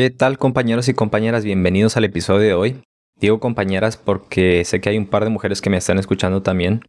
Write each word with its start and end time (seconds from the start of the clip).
¿Qué 0.00 0.08
tal 0.08 0.38
compañeros 0.38 0.88
y 0.88 0.94
compañeras? 0.94 1.44
Bienvenidos 1.44 1.98
al 1.98 2.06
episodio 2.06 2.40
de 2.40 2.54
hoy. 2.54 2.82
Digo 3.16 3.38
compañeras 3.38 3.98
porque 3.98 4.64
sé 4.64 4.80
que 4.80 4.88
hay 4.88 4.96
un 4.96 5.04
par 5.04 5.24
de 5.24 5.28
mujeres 5.28 5.60
que 5.60 5.68
me 5.68 5.76
están 5.76 5.98
escuchando 5.98 6.40
también. 6.40 6.80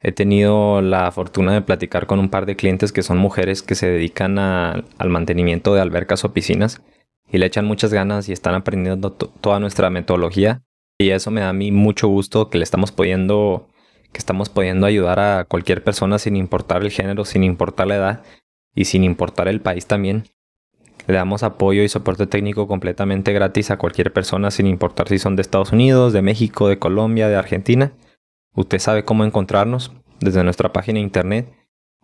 He 0.00 0.12
tenido 0.12 0.82
la 0.82 1.10
fortuna 1.12 1.54
de 1.54 1.62
platicar 1.62 2.06
con 2.06 2.18
un 2.18 2.28
par 2.28 2.44
de 2.44 2.54
clientes 2.54 2.92
que 2.92 3.02
son 3.02 3.16
mujeres 3.16 3.62
que 3.62 3.74
se 3.74 3.86
dedican 3.86 4.38
al 4.38 5.08
mantenimiento 5.08 5.74
de 5.74 5.80
albercas 5.80 6.26
o 6.26 6.34
piscinas 6.34 6.82
y 7.26 7.38
le 7.38 7.46
echan 7.46 7.64
muchas 7.64 7.90
ganas 7.94 8.28
y 8.28 8.34
están 8.34 8.54
aprendiendo 8.54 9.12
toda 9.12 9.58
nuestra 9.58 9.88
metodología. 9.88 10.60
Y 10.98 11.08
eso 11.08 11.30
me 11.30 11.40
da 11.40 11.48
a 11.48 11.54
mí 11.54 11.72
mucho 11.72 12.06
gusto 12.08 12.50
que 12.50 12.58
le 12.58 12.64
estamos 12.64 12.92
pudiendo, 12.92 13.70
que 14.12 14.18
estamos 14.18 14.50
pudiendo 14.50 14.84
ayudar 14.84 15.20
a 15.20 15.46
cualquier 15.46 15.82
persona 15.82 16.18
sin 16.18 16.36
importar 16.36 16.82
el 16.82 16.90
género, 16.90 17.24
sin 17.24 17.44
importar 17.44 17.86
la 17.86 17.96
edad 17.96 18.22
y 18.74 18.84
sin 18.84 19.04
importar 19.04 19.48
el 19.48 19.62
país 19.62 19.86
también. 19.86 20.24
Le 21.06 21.14
damos 21.14 21.42
apoyo 21.42 21.82
y 21.82 21.88
soporte 21.88 22.26
técnico 22.26 22.68
completamente 22.68 23.32
gratis 23.32 23.70
a 23.70 23.78
cualquier 23.78 24.12
persona 24.12 24.50
sin 24.50 24.66
importar 24.66 25.08
si 25.08 25.18
son 25.18 25.36
de 25.36 25.42
Estados 25.42 25.72
Unidos, 25.72 26.12
de 26.12 26.22
México, 26.22 26.68
de 26.68 26.78
Colombia, 26.78 27.28
de 27.28 27.36
Argentina. 27.36 27.92
Usted 28.54 28.78
sabe 28.78 29.04
cómo 29.04 29.24
encontrarnos 29.24 29.92
desde 30.20 30.44
nuestra 30.44 30.72
página 30.72 30.98
de 30.98 31.04
internet. 31.04 31.52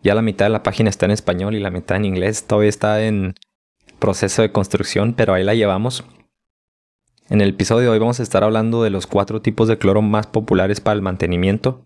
Ya 0.01 0.15
la 0.15 0.21
mitad 0.21 0.45
de 0.45 0.49
la 0.49 0.63
página 0.63 0.89
está 0.89 1.05
en 1.05 1.11
español 1.11 1.55
y 1.55 1.59
la 1.59 1.71
mitad 1.71 1.97
en 1.97 2.05
inglés. 2.05 2.45
Todavía 2.45 2.69
está 2.69 3.03
en 3.03 3.35
proceso 3.99 4.41
de 4.41 4.51
construcción, 4.51 5.13
pero 5.13 5.33
ahí 5.33 5.43
la 5.43 5.55
llevamos. 5.55 6.05
En 7.29 7.41
el 7.41 7.49
episodio 7.49 7.83
de 7.83 7.89
hoy 7.89 7.99
vamos 7.99 8.19
a 8.19 8.23
estar 8.23 8.43
hablando 8.43 8.81
de 8.81 8.89
los 8.89 9.05
cuatro 9.07 9.41
tipos 9.41 9.67
de 9.67 9.77
cloro 9.77 10.01
más 10.01 10.27
populares 10.27 10.81
para 10.81 10.95
el 10.95 11.01
mantenimiento. 11.01 11.85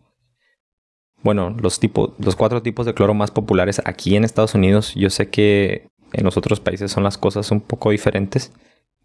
Bueno, 1.22 1.56
los, 1.60 1.80
los 2.18 2.36
cuatro 2.36 2.62
tipos 2.62 2.86
de 2.86 2.94
cloro 2.94 3.14
más 3.14 3.32
populares 3.32 3.82
aquí 3.86 4.16
en 4.16 4.24
Estados 4.24 4.56
Unidos. 4.56 4.94
Yo 4.96 5.10
sé 5.10 5.30
que 5.30 5.88
en 6.14 6.24
los 6.24 6.38
otros 6.38 6.60
países 6.60 6.92
son 6.92 7.04
las 7.04 7.18
cosas 7.18 7.52
un 7.52 7.62
poco 7.62 7.92
diferentes, 7.92 8.52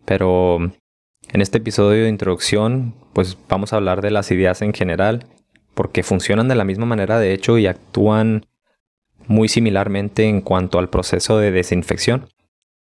pero 0.05 0.59
en 1.31 1.41
este 1.41 1.59
episodio 1.59 2.05
de 2.05 2.09
introducción, 2.09 2.95
pues 3.13 3.37
vamos 3.49 3.73
a 3.73 3.77
hablar 3.77 4.01
de 4.01 4.11
las 4.11 4.31
ideas 4.31 4.63
en 4.63 4.73
general 4.73 5.27
porque 5.75 6.03
funcionan 6.03 6.49
de 6.49 6.55
la 6.55 6.65
misma 6.65 6.87
manera 6.87 7.19
de 7.19 7.33
hecho 7.33 7.59
y 7.59 7.67
actúan 7.67 8.47
muy 9.27 9.49
similarmente 9.49 10.25
en 10.25 10.41
cuanto 10.41 10.79
al 10.79 10.89
proceso 10.89 11.39
de 11.39 11.51
desinfección. 11.51 12.29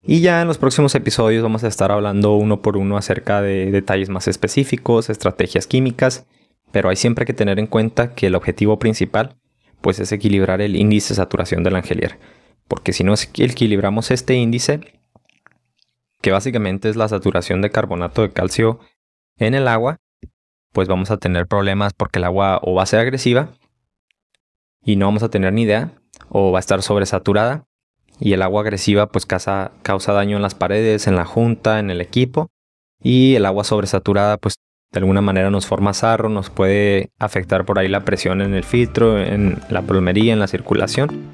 Y 0.05 0.19
ya 0.19 0.41
en 0.41 0.47
los 0.47 0.57
próximos 0.57 0.93
episodios 0.95 1.43
vamos 1.43 1.63
a 1.63 1.69
estar 1.69 1.91
hablando 1.91 2.35
uno 2.35 2.61
por 2.61 2.75
uno 2.75 2.97
acerca 2.97 3.41
de 3.41 3.71
detalles 3.71 4.09
más 4.09 4.27
específicos, 4.27 5.09
estrategias 5.09 5.65
químicas, 5.65 6.25
pero 6.71 6.89
hay 6.89 6.97
siempre 6.97 7.25
que 7.25 7.33
tener 7.33 7.57
en 7.59 7.67
cuenta 7.67 8.13
que 8.13 8.27
el 8.27 8.35
objetivo 8.35 8.79
principal 8.79 9.37
pues 9.79 9.99
es 9.99 10.11
equilibrar 10.11 10.61
el 10.61 10.75
índice 10.75 11.09
de 11.09 11.15
saturación 11.15 11.63
del 11.63 11.75
angelier. 11.75 12.17
Porque 12.67 12.93
si 12.93 13.03
no 13.03 13.13
equilibramos 13.13 14.11
este 14.11 14.35
índice, 14.35 14.81
que 16.21 16.31
básicamente 16.31 16.89
es 16.89 16.95
la 16.95 17.09
saturación 17.09 17.61
de 17.61 17.69
carbonato 17.69 18.21
de 18.21 18.31
calcio 18.31 18.79
en 19.37 19.53
el 19.53 19.67
agua, 19.67 19.97
pues 20.71 20.87
vamos 20.87 21.11
a 21.11 21.17
tener 21.17 21.47
problemas 21.47 21.93
porque 21.93 22.19
el 22.19 22.25
agua 22.25 22.59
o 22.63 22.73
va 22.73 22.83
a 22.83 22.87
ser 22.87 23.01
agresiva 23.01 23.49
y 24.83 24.95
no 24.95 25.05
vamos 25.05 25.23
a 25.23 25.29
tener 25.29 25.53
ni 25.53 25.63
idea, 25.63 25.91
o 26.29 26.51
va 26.51 26.59
a 26.59 26.61
estar 26.61 26.81
sobresaturada 26.81 27.65
y 28.19 28.33
el 28.33 28.41
agua 28.41 28.61
agresiva 28.61 29.07
pues 29.07 29.25
causa, 29.25 29.71
causa 29.81 30.13
daño 30.13 30.37
en 30.37 30.41
las 30.41 30.55
paredes, 30.55 31.07
en 31.07 31.15
la 31.15 31.25
junta, 31.25 31.79
en 31.79 31.89
el 31.89 32.01
equipo 32.01 32.49
y 33.01 33.35
el 33.35 33.45
agua 33.45 33.63
sobresaturada 33.63 34.37
pues 34.37 34.55
de 34.91 34.99
alguna 34.99 35.21
manera 35.21 35.49
nos 35.49 35.65
forma 35.65 35.93
sarro, 35.93 36.29
nos 36.29 36.49
puede 36.49 37.11
afectar 37.19 37.65
por 37.65 37.79
ahí 37.79 37.87
la 37.87 38.05
presión 38.05 38.41
en 38.41 38.53
el 38.53 38.63
filtro, 38.63 39.19
en 39.19 39.59
la 39.69 39.81
plomería, 39.81 40.31
en 40.31 40.39
la 40.39 40.47
circulación 40.47 41.33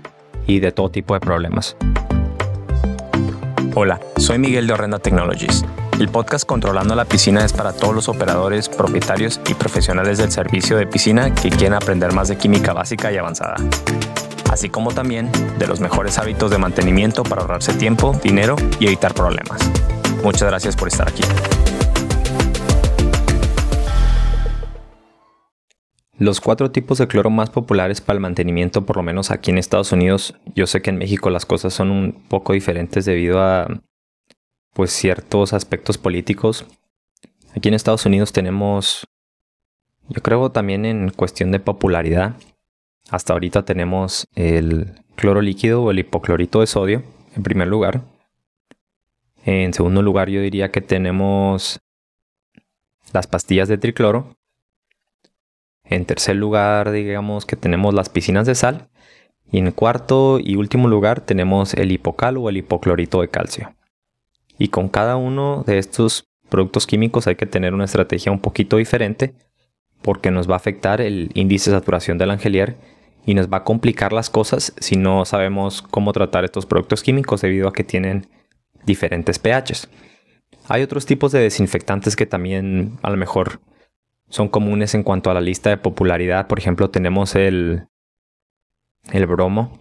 y 0.50 0.60
de 0.60 0.72
todo 0.72 0.90
tipo 0.90 1.14
de 1.14 1.22
problemas. 1.22 1.78
Hola, 3.76 4.00
soy 4.18 4.40
Miguel 4.40 4.68
de 4.68 4.74
Horrenda 4.74 5.00
Technologies 5.00 5.64
el 6.00 6.08
podcast 6.08 6.46
Controlando 6.46 6.96
la 6.96 7.04
Piscina 7.04 7.44
es 7.44 7.52
para 7.52 7.74
todos 7.74 7.94
los 7.94 8.08
operadores, 8.08 8.70
propietarios 8.70 9.42
y 9.50 9.54
profesionales 9.54 10.18
del 10.18 10.32
servicio 10.32 10.78
de 10.78 10.88
piscina 10.88 11.34
que 11.34 11.50
quieren 11.50 11.74
aprender 11.74 12.14
más 12.14 12.30
de 12.30 12.38
química 12.38 12.72
básica 12.74 13.12
y 13.12 13.18
avanzada, 13.18 13.56
así 14.50 14.70
como 14.70 14.94
también 14.94 15.30
de 15.58 15.68
los 15.68 15.82
mejores 15.82 16.18
hábitos 16.18 16.52
de 16.52 16.58
mantenimiento 16.58 17.24
para 17.24 17.42
ahorrarse 17.42 17.74
tiempo, 17.74 18.18
dinero 18.24 18.56
y 18.80 18.88
evitar 18.88 19.14
problemas. 19.14 19.60
Muchas 20.24 20.48
gracias 20.48 20.76
por 20.76 20.88
estar 20.88 21.10
aquí. 21.10 21.24
Los 26.20 26.42
cuatro 26.42 26.70
tipos 26.70 26.98
de 26.98 27.08
cloro 27.08 27.30
más 27.30 27.50
populares 27.50 28.02
para 28.02 28.18
el 28.18 28.22
mantenimiento, 28.22 28.86
por 28.86 28.98
lo 28.98 29.04
menos 29.04 29.32
aquí 29.32 29.52
en 29.52 29.58
Estados 29.58 29.94
Unidos, 29.94 30.36
yo 30.54 30.68
sé 30.68 30.82
que 30.82 30.90
en 30.90 30.98
México 30.98 31.30
las 31.30 31.46
cosas 31.46 31.74
son 31.74 31.92
un 31.92 32.12
poco 32.28 32.52
diferentes 32.52 33.06
debido 33.06 33.42
a 33.42 33.82
pues 34.74 34.92
ciertos 34.92 35.54
aspectos 35.54 35.98
políticos. 35.98 36.66
Aquí 37.56 37.70
en 37.70 37.74
Estados 37.74 38.06
Unidos 38.06 38.34
tenemos, 38.34 39.08
yo 40.10 40.22
creo 40.22 40.52
también 40.52 40.86
en 40.86 41.10
cuestión 41.10 41.52
de 41.52 41.62
popularidad, 41.62 42.36
hasta 43.10 43.32
ahorita 43.32 43.64
tenemos 43.64 44.28
el 44.36 45.02
cloro 45.16 45.42
líquido 45.42 45.84
o 45.84 45.92
el 45.92 46.00
hipoclorito 46.00 46.60
de 46.60 46.68
sodio 46.68 47.04
en 47.34 47.44
primer 47.44 47.70
lugar. 47.70 48.02
En 49.46 49.74
segundo 49.74 50.02
lugar 50.02 50.30
yo 50.30 50.42
diría 50.42 50.70
que 50.70 50.82
tenemos 50.82 51.80
las 53.14 53.26
pastillas 53.26 53.70
de 53.70 53.78
tricloro. 53.78 54.36
En 55.90 56.06
tercer 56.06 56.36
lugar 56.36 56.92
digamos 56.92 57.46
que 57.46 57.56
tenemos 57.56 57.94
las 57.94 58.10
piscinas 58.10 58.46
de 58.46 58.56
sal. 58.56 58.90
Y 59.52 59.58
en 59.58 59.72
cuarto 59.72 60.40
y 60.40 60.56
último 60.56 60.88
lugar 60.88 61.22
tenemos 61.22 61.74
el 61.74 61.92
hipocal 61.92 62.38
o 62.38 62.50
el 62.50 62.58
hipoclorito 62.58 63.22
de 63.22 63.30
calcio. 63.30 63.74
Y 64.60 64.68
con 64.68 64.90
cada 64.90 65.16
uno 65.16 65.64
de 65.66 65.80
estos 65.80 66.26
productos 66.50 66.86
químicos 66.86 67.26
hay 67.28 67.36
que 67.36 67.46
tener 67.46 67.74
una 67.74 67.86
estrategia 67.86 68.32
un 68.32 68.40
poquito 68.40 68.78
diferente 68.78 69.34
porque 70.02 70.32
nos 70.32 70.50
va 70.50 70.54
a 70.54 70.58
afectar 70.58 71.02
el 71.02 71.32
índice 71.34 71.72
de 71.72 71.78
saturación 71.78 72.18
del 72.18 72.32
angelier 72.32 72.78
y 73.26 73.34
nos 73.34 73.48
va 73.48 73.58
a 73.58 73.64
complicar 73.64 74.14
las 74.14 74.30
cosas 74.30 74.74
si 74.80 74.96
no 74.96 75.26
sabemos 75.26 75.82
cómo 75.82 76.14
tratar 76.14 76.46
estos 76.46 76.66
productos 76.66 77.04
químicos 77.04 77.42
debido 77.42 77.68
a 77.68 77.74
que 77.74 77.84
tienen 77.84 78.28
diferentes 78.86 79.40
pHs. 79.40 79.90
Hay 80.68 80.84
otros 80.84 81.06
tipos 81.06 81.32
de 81.32 81.40
desinfectantes 81.40 82.16
que 82.16 82.26
también 82.26 82.98
a 83.02 83.10
lo 83.10 83.18
mejor 83.18 83.60
son 84.30 84.48
comunes 84.48 84.96
en 84.96 85.04
cuanto 85.04 85.30
a 85.30 85.34
la 85.34 85.42
lista 85.42 85.70
de 85.70 85.78
popularidad. 85.78 86.48
Por 86.48 86.60
ejemplo, 86.60 86.90
tenemos 86.90 87.36
el, 87.36 87.88
el 89.12 89.26
bromo, 89.26 89.80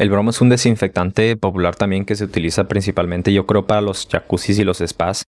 el 0.00 0.08
bromo 0.08 0.30
es 0.30 0.40
un 0.40 0.48
desinfectante 0.48 1.36
popular 1.36 1.76
también 1.76 2.06
que 2.06 2.16
se 2.16 2.24
utiliza 2.24 2.68
principalmente, 2.68 3.34
yo 3.34 3.46
creo, 3.46 3.66
para 3.66 3.82
los 3.82 4.08
jacuzzis 4.10 4.58
y 4.58 4.64
los 4.64 4.78
spas, 4.78 5.24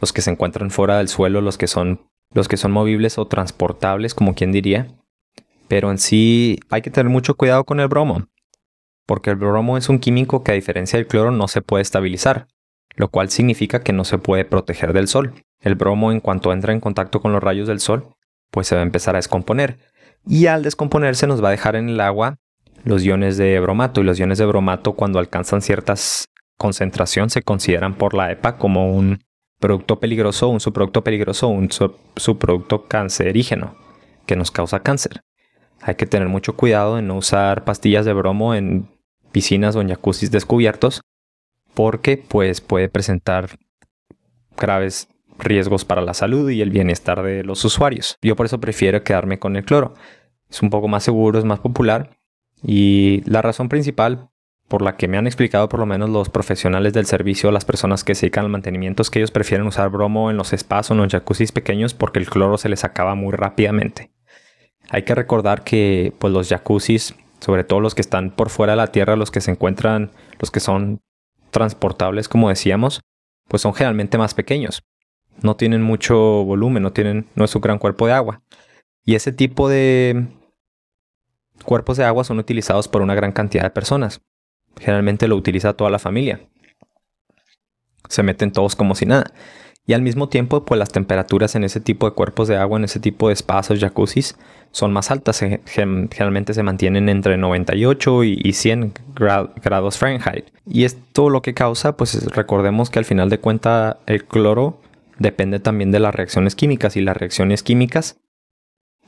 los 0.00 0.14
que 0.14 0.22
se 0.22 0.30
encuentran 0.30 0.70
fuera 0.70 0.96
del 0.96 1.08
suelo, 1.08 1.42
los 1.42 1.58
que 1.58 1.66
son, 1.66 2.08
los 2.32 2.48
que 2.48 2.56
son 2.56 2.72
movibles 2.72 3.18
o 3.18 3.26
transportables, 3.26 4.14
como 4.14 4.34
quien 4.34 4.52
diría. 4.52 4.86
Pero 5.68 5.90
en 5.90 5.98
sí 5.98 6.58
hay 6.70 6.80
que 6.80 6.90
tener 6.90 7.12
mucho 7.12 7.34
cuidado 7.34 7.64
con 7.64 7.78
el 7.78 7.88
bromo, 7.88 8.26
porque 9.04 9.28
el 9.28 9.36
bromo 9.36 9.76
es 9.76 9.90
un 9.90 9.98
químico 9.98 10.42
que 10.42 10.52
a 10.52 10.54
diferencia 10.54 10.98
del 10.98 11.08
cloro 11.08 11.30
no 11.30 11.46
se 11.46 11.60
puede 11.60 11.82
estabilizar, 11.82 12.46
lo 12.94 13.08
cual 13.08 13.28
significa 13.28 13.82
que 13.82 13.92
no 13.92 14.04
se 14.04 14.16
puede 14.16 14.46
proteger 14.46 14.94
del 14.94 15.08
sol. 15.08 15.34
El 15.60 15.74
bromo 15.74 16.12
en 16.12 16.20
cuanto 16.20 16.52
entra 16.52 16.72
en 16.72 16.80
contacto 16.80 17.20
con 17.20 17.32
los 17.32 17.42
rayos 17.42 17.68
del 17.68 17.80
sol, 17.80 18.14
pues 18.50 18.66
se 18.68 18.74
va 18.74 18.82
a 18.82 18.84
empezar 18.84 19.14
a 19.14 19.18
descomponer. 19.18 19.78
Y 20.26 20.46
al 20.46 20.62
descomponerse 20.62 21.26
nos 21.26 21.42
va 21.42 21.48
a 21.48 21.52
dejar 21.52 21.76
en 21.76 21.88
el 21.88 22.00
agua 22.00 22.36
los 22.84 23.04
iones 23.04 23.36
de 23.36 23.58
bromato 23.60 24.00
y 24.00 24.04
los 24.04 24.18
iones 24.18 24.38
de 24.38 24.46
bromato 24.46 24.92
cuando 24.92 25.18
alcanzan 25.18 25.62
ciertas 25.62 26.26
concentración 26.56 27.30
se 27.30 27.42
consideran 27.42 27.94
por 27.94 28.14
la 28.14 28.30
EPA 28.32 28.56
como 28.58 28.94
un 28.94 29.20
producto 29.58 30.00
peligroso, 30.00 30.48
un 30.48 30.60
subproducto 30.60 31.02
peligroso, 31.02 31.48
un 31.48 31.68
subproducto 31.70 32.86
cancerígeno 32.86 33.76
que 34.26 34.36
nos 34.36 34.50
causa 34.50 34.80
cáncer. 34.80 35.22
Hay 35.80 35.94
que 35.94 36.06
tener 36.06 36.28
mucho 36.28 36.56
cuidado 36.56 36.98
en 36.98 37.06
no 37.06 37.16
usar 37.16 37.64
pastillas 37.64 38.04
de 38.04 38.12
bromo 38.12 38.54
en 38.54 38.88
piscinas 39.32 39.76
o 39.76 39.80
en 39.80 39.88
jacuzzis 39.88 40.30
descubiertos 40.30 41.02
porque 41.74 42.16
pues 42.16 42.60
puede 42.60 42.88
presentar 42.88 43.58
graves 44.56 45.08
riesgos 45.38 45.84
para 45.84 46.02
la 46.02 46.14
salud 46.14 46.48
y 46.50 46.62
el 46.62 46.70
bienestar 46.70 47.22
de 47.22 47.44
los 47.44 47.64
usuarios. 47.64 48.16
Yo 48.22 48.36
por 48.36 48.46
eso 48.46 48.60
prefiero 48.60 49.02
quedarme 49.02 49.38
con 49.38 49.56
el 49.56 49.64
cloro. 49.64 49.94
Es 50.48 50.62
un 50.62 50.70
poco 50.70 50.88
más 50.88 51.04
seguro, 51.04 51.38
es 51.38 51.44
más 51.44 51.60
popular 51.60 52.18
y 52.62 53.22
la 53.26 53.42
razón 53.42 53.68
principal 53.68 54.30
por 54.68 54.82
la 54.82 54.96
que 54.96 55.06
me 55.06 55.16
han 55.16 55.26
explicado 55.26 55.68
por 55.68 55.78
lo 55.78 55.86
menos 55.86 56.10
los 56.10 56.28
profesionales 56.28 56.92
del 56.92 57.06
servicio, 57.06 57.52
las 57.52 57.64
personas 57.64 58.02
que 58.02 58.14
se 58.14 58.22
dedican 58.22 58.44
al 58.44 58.50
mantenimiento, 58.50 59.02
es 59.02 59.10
que 59.10 59.20
ellos 59.20 59.30
prefieren 59.30 59.66
usar 59.66 59.90
bromo 59.90 60.30
en 60.30 60.36
los 60.36 60.50
spas 60.50 60.90
o 60.90 60.94
en 60.94 61.00
los 61.00 61.12
jacuzzis 61.12 61.52
pequeños 61.52 61.94
porque 61.94 62.18
el 62.18 62.28
cloro 62.28 62.58
se 62.58 62.68
les 62.68 62.84
acaba 62.84 63.14
muy 63.14 63.32
rápidamente. 63.32 64.10
Hay 64.90 65.02
que 65.02 65.14
recordar 65.14 65.62
que 65.62 66.12
pues, 66.18 66.32
los 66.32 66.48
jacuzzis, 66.48 67.14
sobre 67.40 67.64
todo 67.64 67.80
los 67.80 67.94
que 67.94 68.00
están 68.00 68.30
por 68.30 68.50
fuera 68.50 68.72
de 68.72 68.78
la 68.78 68.88
tierra, 68.88 69.16
los 69.16 69.30
que 69.30 69.40
se 69.40 69.52
encuentran, 69.52 70.10
los 70.40 70.50
que 70.50 70.60
son 70.60 71.00
transportables, 71.50 72.28
como 72.28 72.48
decíamos, 72.48 73.00
pues 73.48 73.62
son 73.62 73.74
generalmente 73.74 74.18
más 74.18 74.34
pequeños. 74.34 74.82
No 75.42 75.56
tienen 75.56 75.82
mucho 75.82 76.16
volumen, 76.16 76.82
no 76.82 76.92
tienen, 76.92 77.26
no 77.34 77.44
es 77.44 77.54
un 77.54 77.62
gran 77.62 77.78
cuerpo 77.78 78.06
de 78.06 78.12
agua. 78.12 78.42
Y 79.04 79.14
ese 79.14 79.32
tipo 79.32 79.68
de, 79.68 80.26
cuerpos 81.64 81.96
de 81.96 82.04
agua 82.04 82.24
son 82.24 82.38
utilizados 82.38 82.88
por 82.88 83.02
una 83.02 83.14
gran 83.14 83.32
cantidad 83.32 83.64
de 83.64 83.70
personas. 83.70 84.20
Generalmente 84.78 85.28
lo 85.28 85.36
utiliza 85.36 85.74
toda 85.74 85.90
la 85.90 85.98
familia. 85.98 86.40
se 88.08 88.22
meten 88.22 88.52
todos 88.52 88.76
como 88.76 88.94
si 88.94 89.04
nada. 89.04 89.32
Y 89.84 89.92
al 89.92 90.02
mismo 90.02 90.28
tiempo, 90.28 90.64
pues 90.64 90.78
las 90.78 90.90
temperaturas 90.90 91.54
en 91.54 91.64
ese 91.64 91.80
tipo 91.80 92.08
de 92.08 92.14
cuerpos 92.14 92.48
de 92.48 92.56
agua, 92.56 92.78
en 92.78 92.84
ese 92.84 92.98
tipo 92.98 93.28
de 93.28 93.34
espacios, 93.34 93.78
jacuzzis, 93.78 94.36
son 94.72 94.92
más 94.92 95.10
altas. 95.12 95.38
Generalmente 95.38 96.54
se 96.54 96.62
mantienen 96.62 97.08
entre 97.08 97.36
98 97.36 98.24
y 98.24 98.52
100 98.52 98.94
grados 99.14 99.98
Fahrenheit. 99.98 100.46
Y 100.66 100.84
esto 100.84 101.30
lo 101.30 101.42
que 101.42 101.54
causa, 101.54 101.96
pues 101.96 102.24
recordemos 102.34 102.90
que 102.90 102.98
al 102.98 103.04
final 103.04 103.30
de 103.30 103.38
cuentas 103.38 103.96
el 104.06 104.24
cloro 104.24 104.80
depende 105.18 105.60
también 105.60 105.90
de 105.92 106.00
las 106.00 106.14
reacciones 106.14 106.54
químicas. 106.54 106.96
Y 106.96 107.00
las 107.00 107.16
reacciones 107.16 107.62
químicas, 107.62 108.18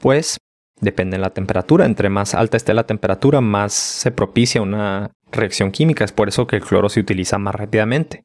pues 0.01 0.39
dependen 0.81 1.19
de 1.19 1.25
la 1.25 1.31
temperatura. 1.31 1.87
Entre 1.87 2.09
más 2.09 2.35
alta 2.35 2.57
esté 2.57 2.75
la 2.75 2.87
temperatura, 2.87 3.41
más 3.41 3.73
se 3.73 4.11
propicia 4.11 4.63
una 4.63 5.11
reacción 5.33 5.71
química. 5.71 6.05
Es 6.05 6.13
por 6.13 6.29
eso 6.29 6.47
que 6.47 6.57
el 6.57 6.63
cloro 6.63 6.89
se 6.89 7.01
utiliza 7.01 7.39
más 7.39 7.55
rápidamente 7.55 8.25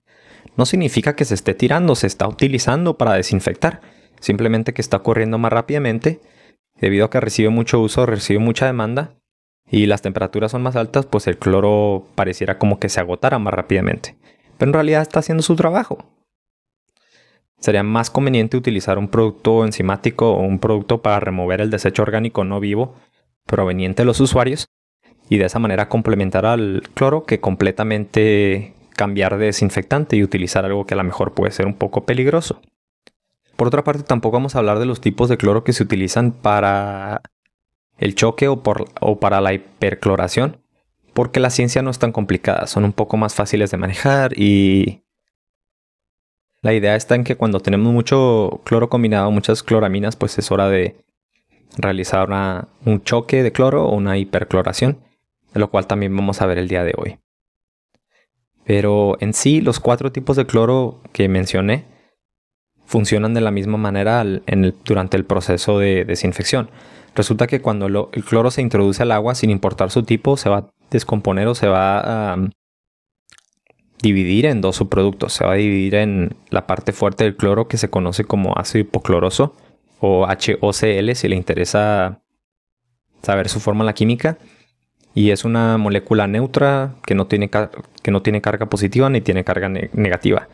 no 0.57 0.65
significa 0.65 1.15
que 1.15 1.25
se 1.25 1.33
esté 1.33 1.53
tirando, 1.53 1.95
se 1.95 2.07
está 2.07 2.27
utilizando 2.27 2.97
para 2.97 3.13
desinfectar. 3.13 3.81
Simplemente 4.19 4.73
que 4.73 4.81
está 4.81 4.99
corriendo 4.99 5.37
más 5.37 5.51
rápidamente 5.51 6.21
debido 6.79 7.05
a 7.05 7.09
que 7.09 7.19
recibe 7.19 7.49
mucho 7.49 7.79
uso, 7.79 8.05
recibe 8.05 8.39
mucha 8.39 8.65
demanda 8.65 9.15
y 9.69 9.85
las 9.85 10.01
temperaturas 10.01 10.51
son 10.51 10.61
más 10.61 10.75
altas, 10.75 11.05
pues 11.05 11.27
el 11.27 11.37
cloro 11.37 12.05
pareciera 12.15 12.57
como 12.57 12.79
que 12.79 12.89
se 12.89 12.99
agotara 12.99 13.39
más 13.39 13.53
rápidamente. 13.53 14.15
Pero 14.57 14.69
en 14.69 14.73
realidad 14.73 15.01
está 15.01 15.19
haciendo 15.19 15.43
su 15.43 15.55
trabajo. 15.55 16.05
Sería 17.63 17.81
más 17.81 18.09
conveniente 18.09 18.57
utilizar 18.57 18.97
un 18.97 19.07
producto 19.07 19.63
enzimático 19.63 20.33
o 20.33 20.41
un 20.41 20.59
producto 20.59 21.01
para 21.01 21.21
remover 21.21 21.61
el 21.61 21.69
desecho 21.69 22.01
orgánico 22.01 22.43
no 22.43 22.59
vivo 22.59 22.95
proveniente 23.45 24.01
de 24.01 24.05
los 24.05 24.19
usuarios 24.19 24.67
y 25.29 25.37
de 25.37 25.45
esa 25.45 25.59
manera 25.59 25.87
complementar 25.87 26.45
al 26.45 26.83
cloro 26.93 27.23
que 27.23 27.39
completamente 27.39 28.73
cambiar 28.97 29.37
de 29.37 29.45
desinfectante 29.45 30.17
y 30.17 30.23
utilizar 30.23 30.65
algo 30.65 30.85
que 30.85 30.93
a 30.93 30.97
lo 30.97 31.05
mejor 31.05 31.33
puede 31.33 31.53
ser 31.53 31.65
un 31.65 31.75
poco 31.75 32.03
peligroso. 32.05 32.59
Por 33.55 33.67
otra 33.67 33.85
parte, 33.85 34.03
tampoco 34.03 34.35
vamos 34.35 34.55
a 34.55 34.59
hablar 34.59 34.79
de 34.79 34.85
los 34.85 34.99
tipos 34.99 35.29
de 35.29 35.37
cloro 35.37 35.63
que 35.63 35.71
se 35.71 35.83
utilizan 35.83 36.33
para 36.33 37.21
el 37.97 38.13
choque 38.13 38.49
o, 38.49 38.61
para 38.61 39.39
la 39.39 39.53
hipercloración, 39.53 40.57
porque 41.13 41.39
la 41.39 41.49
ciencia 41.49 41.81
no 41.81 41.91
es 41.91 41.99
tan 41.99 42.11
complicada, 42.11 42.67
son 42.67 42.83
un 42.83 42.91
poco 42.91 43.15
más 43.15 43.35
fáciles 43.35 43.71
de 43.71 43.77
manejar 43.77 44.37
y 44.37 45.02
la 46.63 46.73
idea 46.73 46.95
está 46.95 47.15
en 47.15 47.25
que 47.25 47.35
cuando 47.35 47.59
tenemos 47.59 47.93
mucho 47.93 48.61
cloro 48.63 48.89
combinado, 48.89 49.29
muchas 49.29 49.61
cloraminas, 49.61 50.15
pues 50.15 50.39
es 50.39 50.49
hora 50.49 50.69
de 50.69 50.95
realizar 51.77 52.29
un 52.85 53.03
choque 53.03 53.43
de 53.43 53.51
cloro 53.51 53.85
o 53.85 53.95
una 53.95 54.17
hipercloración, 54.17 54.97
de 55.53 55.59
lo 55.59 55.69
cual 55.69 55.87
también 55.87 56.15
vamos 56.15 56.41
a 56.41 56.45
ver 56.45 56.57
el 56.57 56.69
día 56.69 56.85
de 56.85 56.93
hoy. 56.97 57.19
Pero 58.63 59.17
en 59.19 59.33
sí, 59.33 59.59
los 59.59 59.81
cuatro 59.81 60.13
tipos 60.13 60.37
de 60.37 60.45
cloro 60.45 61.01
que 61.11 61.27
mencioné 61.27 61.85
funcionan 62.85 63.33
de 63.33 63.41
la 63.41 63.51
misma 63.51 63.77
manera 63.77 64.23
durante 64.85 65.17
el 65.17 65.25
proceso 65.25 65.79
de 65.79 66.05
desinfección. 66.05 66.69
Resulta 67.13 67.45
que 67.45 67.61
cuando 67.61 67.87
el 67.87 68.23
cloro 68.23 68.51
se 68.51 68.61
introduce 68.61 69.03
al 69.03 69.11
agua, 69.11 69.35
sin 69.35 69.49
importar 69.49 69.91
su 69.91 70.03
tipo, 70.03 70.37
se 70.37 70.49
va 70.49 70.57
a 70.57 70.71
descomponer 70.91 71.47
o 71.47 71.55
se 71.55 71.67
va 71.67 71.99
a 72.33 72.37
dividir 74.03 74.45
en 74.45 74.61
dos 74.61 74.75
subproductos. 74.75 75.33
Se 75.33 75.45
va 75.45 75.53
a 75.53 75.55
dividir 75.55 75.95
en 75.95 76.35
la 76.49 76.67
parte 76.67 76.91
fuerte 76.91 77.23
del 77.23 77.37
cloro 77.37 77.67
que 77.67 77.77
se 77.77 77.89
conoce 77.89 78.25
como 78.25 78.53
ácido 78.55 78.81
hipocloroso 78.81 79.55
o 79.99 80.27
HOCl 80.27 81.15
si 81.15 81.27
le 81.29 81.35
interesa 81.35 82.19
saber 83.23 83.47
su 83.47 83.61
fórmula 83.61 83.93
química 83.93 84.37
y 85.15 85.31
es 85.31 85.45
una 85.45 85.77
molécula 85.77 86.27
neutra 86.27 86.95
que 87.05 87.15
no 87.15 87.27
tiene, 87.27 87.49
que 87.49 88.11
no 88.11 88.21
tiene 88.21 88.41
carga 88.41 88.65
positiva 88.65 89.09
ni 89.09 89.21
tiene 89.21 89.45
carga 89.45 89.69
negativa. 89.69 90.49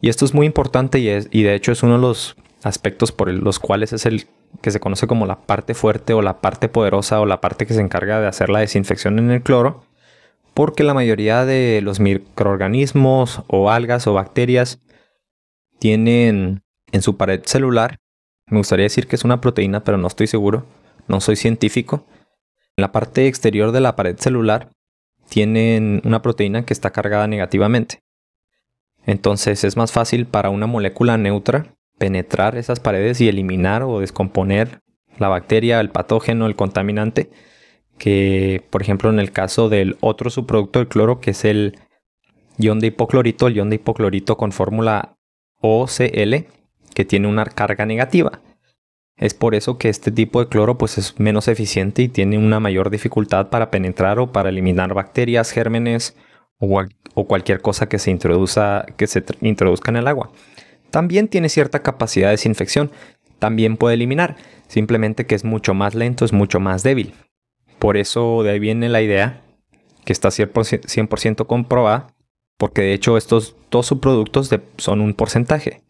Y 0.00 0.08
esto 0.08 0.24
es 0.24 0.32
muy 0.32 0.46
importante 0.46 1.00
y, 1.00 1.08
es, 1.08 1.28
y 1.32 1.42
de 1.42 1.56
hecho 1.56 1.72
es 1.72 1.82
uno 1.82 1.94
de 1.94 2.02
los 2.02 2.36
aspectos 2.62 3.10
por 3.10 3.32
los 3.32 3.58
cuales 3.58 3.92
es 3.92 4.06
el 4.06 4.26
que 4.60 4.70
se 4.70 4.78
conoce 4.78 5.08
como 5.08 5.26
la 5.26 5.40
parte 5.40 5.74
fuerte 5.74 6.12
o 6.12 6.22
la 6.22 6.40
parte 6.40 6.68
poderosa 6.68 7.20
o 7.20 7.26
la 7.26 7.40
parte 7.40 7.66
que 7.66 7.74
se 7.74 7.80
encarga 7.80 8.20
de 8.20 8.28
hacer 8.28 8.48
la 8.48 8.60
desinfección 8.60 9.18
en 9.18 9.32
el 9.32 9.42
cloro, 9.42 9.82
porque 10.54 10.84
la 10.84 10.94
mayoría 10.94 11.44
de 11.44 11.80
los 11.82 12.00
microorganismos 12.00 13.42
o 13.46 13.70
algas 13.70 14.06
o 14.06 14.14
bacterias 14.14 14.80
tienen 15.78 16.62
en 16.92 17.02
su 17.02 17.16
pared 17.16 17.42
celular, 17.44 17.98
me 18.46 18.58
gustaría 18.58 18.84
decir 18.84 19.06
que 19.06 19.16
es 19.16 19.24
una 19.24 19.40
proteína, 19.40 19.82
pero 19.82 19.98
no 19.98 20.08
estoy 20.08 20.26
seguro, 20.26 20.66
no 21.08 21.20
soy 21.20 21.36
científico, 21.36 22.06
en 22.76 22.82
la 22.82 22.92
parte 22.92 23.26
exterior 23.26 23.72
de 23.72 23.80
la 23.80 23.96
pared 23.96 24.16
celular 24.18 24.70
tienen 25.28 26.02
una 26.04 26.22
proteína 26.22 26.64
que 26.64 26.72
está 26.72 26.90
cargada 26.90 27.26
negativamente. 27.26 28.02
Entonces 29.04 29.64
es 29.64 29.76
más 29.76 29.92
fácil 29.92 30.26
para 30.26 30.50
una 30.50 30.66
molécula 30.66 31.16
neutra 31.18 31.74
penetrar 31.98 32.56
esas 32.56 32.80
paredes 32.80 33.20
y 33.20 33.28
eliminar 33.28 33.82
o 33.82 34.00
descomponer 34.00 34.80
la 35.18 35.28
bacteria, 35.28 35.80
el 35.80 35.90
patógeno, 35.90 36.46
el 36.46 36.56
contaminante, 36.56 37.30
que 38.02 38.64
por 38.70 38.82
ejemplo 38.82 39.10
en 39.10 39.20
el 39.20 39.30
caso 39.30 39.68
del 39.68 39.96
otro 40.00 40.28
subproducto 40.28 40.80
del 40.80 40.88
cloro 40.88 41.20
que 41.20 41.30
es 41.30 41.44
el 41.44 41.78
ion 42.58 42.80
de 42.80 42.88
hipoclorito, 42.88 43.46
el 43.46 43.54
ion 43.54 43.70
de 43.70 43.76
hipoclorito 43.76 44.36
con 44.36 44.50
fórmula 44.50 45.14
OCl, 45.60 46.46
que 46.94 47.04
tiene 47.04 47.28
una 47.28 47.44
carga 47.44 47.86
negativa. 47.86 48.42
Es 49.16 49.34
por 49.34 49.54
eso 49.54 49.78
que 49.78 49.88
este 49.88 50.10
tipo 50.10 50.40
de 50.40 50.48
cloro 50.48 50.78
pues 50.78 50.98
es 50.98 51.20
menos 51.20 51.46
eficiente 51.46 52.02
y 52.02 52.08
tiene 52.08 52.38
una 52.38 52.58
mayor 52.58 52.90
dificultad 52.90 53.50
para 53.50 53.70
penetrar 53.70 54.18
o 54.18 54.32
para 54.32 54.48
eliminar 54.48 54.94
bacterias, 54.94 55.52
gérmenes 55.52 56.16
o, 56.58 56.84
cualquier 57.28 57.60
cosa 57.60 57.88
que 57.88 58.00
se, 58.00 58.18
que 58.96 59.06
se 59.06 59.24
introduzca 59.42 59.92
en 59.92 59.96
el 59.98 60.08
agua. 60.08 60.32
También 60.90 61.28
tiene 61.28 61.48
cierta 61.48 61.84
capacidad 61.84 62.26
de 62.26 62.32
desinfección, 62.32 62.90
también 63.38 63.76
puede 63.76 63.94
eliminar, 63.94 64.34
simplemente 64.66 65.24
que 65.24 65.36
es 65.36 65.44
mucho 65.44 65.72
más 65.72 65.94
lento, 65.94 66.24
es 66.24 66.32
mucho 66.32 66.58
más 66.58 66.82
débil. 66.82 67.14
Por 67.82 67.96
eso 67.96 68.44
de 68.44 68.50
ahí 68.50 68.60
viene 68.60 68.88
la 68.88 69.02
idea, 69.02 69.42
que 70.04 70.12
está 70.12 70.28
100%, 70.28 71.46
comprobada, 71.48 72.14
porque 72.56 72.80
de 72.82 72.92
hecho 72.92 73.16
estos 73.16 73.56
dos 73.72 73.86
subproductos 73.86 74.50
son 74.76 75.00
un 75.00 75.14
porcentaje. 75.14 75.82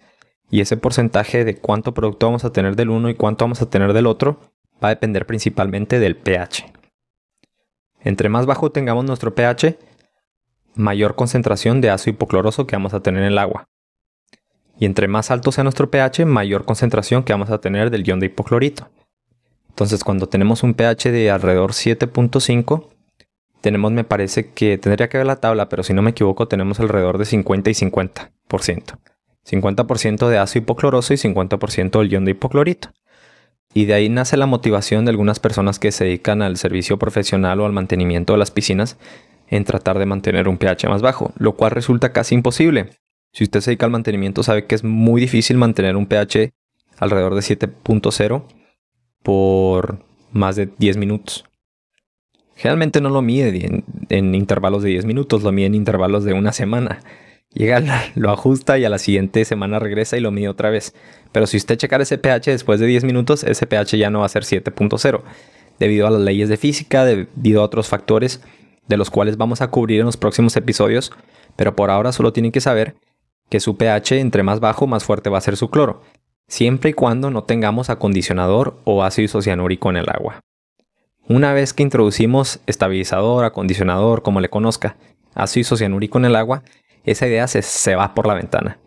Y 0.49 0.63
ese 0.63 0.79
porcentaje 0.79 1.45
de 1.45 1.59
cuánto 1.59 1.93
producto 1.93 2.25
vamos 2.25 2.47
a 2.47 2.51
tener 2.51 2.77
del 2.77 2.89
uno 2.89 3.11
y 3.11 3.15
cuánto 3.15 3.45
vamos 3.45 3.61
a 3.61 3.69
tener 3.69 3.93
del 3.93 4.07
otro 4.07 4.41
va 4.83 4.89
a 4.89 4.95
depender 4.95 5.27
principalmente 5.27 5.99
del 5.99 6.17
pH. 6.17 6.73
Entre 8.01 8.31
más 8.31 8.47
bajo 8.47 8.73
tengamos 8.73 9.05
nuestro 9.05 9.35
pH, 9.35 9.77
mayor 10.75 11.15
concentración 11.15 11.83
de 11.83 11.91
ácido 11.91 12.15
hipocloroso 12.15 12.67
que 12.67 12.75
vamos 12.75 12.95
a 12.95 13.01
tener 13.01 13.21
en 13.21 13.33
el 13.33 13.39
agua. 13.39 13.69
Y 14.79 14.87
entre 14.87 15.09
más 15.09 15.31
alto 15.31 15.53
sea 15.53 15.63
nuestro 15.63 15.91
pH, 15.91 16.25
mayor 16.25 16.65
concentración 16.65 17.23
que 17.23 17.35
vamos 17.35 17.51
a 17.51 17.61
tener 17.61 17.91
del 17.91 18.05
ion 18.05 18.19
de 18.19 18.27
hipoclorito. 18.29 18.89
Entonces, 19.73 20.05
cuando 20.05 20.29
tenemos 20.29 20.63
un 20.63 20.75
pH 20.75 21.11
de 21.11 21.31
alrededor 21.31 21.73
7.5, 21.73 22.89
tenemos, 23.63 23.91
me 23.93 24.05
parece 24.05 24.51
que 24.51 24.77
tendría 24.77 25.09
que 25.09 25.17
ver 25.17 25.27
la 25.27 25.37
tabla, 25.37 25.71
pero 25.71 25.83
si 25.83 25.95
no 25.95 26.03
me 26.03 26.11
equivoco, 26.11 26.47
tenemos 26.47 26.79
alrededor 26.79 27.17
de 27.17 27.25
50 27.25 27.71
y 27.71 27.73
50%. 27.73 28.99
50% 29.49 30.29
de 30.29 30.39
ácido 30.39 30.63
hipocloroso 30.63 31.15
y 31.15 31.17
50% 31.17 31.99
del 31.99 32.11
ion 32.11 32.25
de 32.27 32.33
hipoclorito. 32.33 32.91
Y 33.73 33.87
de 33.87 33.95
ahí 33.95 34.09
nace 34.11 34.37
la 34.37 34.47
motivación 34.47 35.07
de 35.07 35.11
algunas 35.11 35.41
personas 35.41 35.79
que 35.79 35.91
se 35.91 36.05
dedican 36.05 36.43
al 36.43 36.59
servicio 36.59 36.99
profesional 36.99 37.61
o 37.61 37.67
al 37.67 37.73
mantenimiento 37.73 38.35
de 38.35 38.39
las 38.39 38.51
piscinas 38.51 38.99
en 39.49 39.65
tratar 39.65 39.99
de 39.99 40.07
mantener 40.07 40.49
un 40.49 40.59
pH 40.59 40.89
más 40.89 41.01
bajo, 41.01 41.33
lo 41.39 41.55
cual 41.57 41.71
resulta 41.71 42.13
casi 42.13 42.35
imposible. 42.35 42.91
Si 43.33 43.45
usted 43.45 43.61
se 43.61 43.71
dedica 43.71 43.87
al 43.87 43.93
mantenimiento 43.93 44.43
sabe 44.43 44.67
que 44.67 44.75
es 44.75 44.85
muy 44.85 45.21
difícil 45.21 45.57
mantener 45.57 45.97
un 45.97 46.07
pH 46.07 46.53
alrededor 46.99 47.35
de 47.35 47.41
7.0 47.41 48.43
por 49.23 49.99
más 50.33 50.57
de 50.57 50.69
10 50.79 50.97
minutos. 50.97 51.45
Generalmente 52.55 53.01
no 53.01 53.09
lo 53.09 53.23
mide 53.23 53.83
en, 54.09 54.35
intervalos 54.35 54.83
de 54.83 54.91
10 54.91 55.05
minutos, 55.05 55.43
lo 55.43 55.53
mide 55.53 55.67
en 55.67 55.75
intervalos 55.75 56.25
de 56.25 56.33
una 56.33 56.53
semana. 56.53 57.01
Llega, 57.53 57.83
lo 58.15 58.31
ajusta 58.31 58.79
y 58.79 58.85
a 58.85 58.89
la 58.89 58.99
siguiente 58.99 59.45
semana 59.45 59.79
regresa 59.79 60.17
y 60.17 60.21
lo 60.21 60.31
mide 60.31 60.49
otra 60.49 60.71
vez. 60.71 60.95
Pero 61.33 61.47
si 61.47 61.57
usted 61.57 61.77
checar 61.77 62.01
ese 62.01 62.19
pH 62.19 62.51
después 62.51 62.81
de 62.81 62.87
10 62.87 63.05
minutos, 63.05 63.45
ese 63.45 63.67
pH 63.67 63.99
ya 63.99 64.11
no 64.11 64.21
va 64.21 64.27
a 64.27 64.31
ser 64.31 64.45
7.0. 64.45 65.23
Debido 65.79 66.07
a 66.07 66.11
las 66.11 66.21
leyes 66.21 66.49
de 66.49 66.57
física, 66.57 67.05
debido 67.05 67.63
a 67.63 67.65
otros 67.65 67.89
factores 67.89 68.41
de 68.89 68.97
los 68.97 69.11
cuales 69.11 69.37
vamos 69.37 69.61
a 69.61 69.69
cubrir 69.69 70.01
en 70.01 70.07
los 70.07 70.17
próximos 70.17 70.57
episodios. 70.57 71.13
Pero 71.57 71.75
por 71.75 71.91
ahora 71.91 72.13
solo 72.13 72.33
tienen 72.33 72.53
que 72.53 72.61
saber 72.61 72.95
que 73.51 73.61
su 73.61 73.77
pH 73.77 74.21
entre 74.21 74.43
más 74.43 74.61
bajo, 74.61 74.87
más 74.87 75.05
fuerte 75.05 75.31
va 75.31 75.39
a 75.39 75.43
ser 75.43 75.57
su 75.57 75.69
cloro. 75.69 76.03
Siempre 76.53 76.91
y 76.91 76.93
cuando 76.93 77.31
no 77.31 77.45
tengamos 77.45 77.89
acondicionador 77.89 78.79
o 78.85 79.05
ácido 79.05 79.25
isocianúrico 79.25 79.89
en 79.89 79.97
el 79.97 80.11
agua. 80.11 80.41
Una 81.27 81.55
vez 81.55 81.73
que 81.73 81.83
introducimos 81.83 82.61
estabilizador, 82.67 83.47
acondicionador, 83.47 84.21
como 84.21 84.39
le 84.39 84.51
conozca, 84.51 84.99
ácido 85.35 85.63
isocianúrico 85.63 86.19
en 86.19 86.27
el 86.27 86.37
agua, 86.37 86.63
esa 87.05 87.27
idea 87.27 87.49
se, 87.49 87.97
va 87.97 88.15
por 88.15 88.27
la 88.27 88.35
ventana. 88.35 88.79